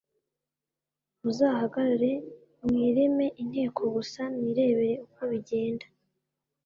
[1.21, 2.11] muzahagarare
[2.63, 5.85] mwireme inteko gusa mwirebere uko bigenda